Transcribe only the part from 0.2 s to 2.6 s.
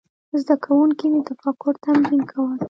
زده کوونکي د تفکر تمرین کول.